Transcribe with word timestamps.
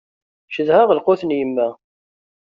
Cedhaɣ 0.55 0.89
lqut 0.97 1.21
n 1.25 1.35
yemma. 1.37 1.67